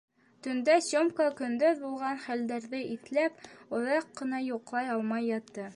[0.45, 3.47] Төндә Сёмка, көндөҙ булған хәлдәрҙе иҫләп,
[3.81, 5.69] оҙаҡ ҡына йоҡлай алмай ятты.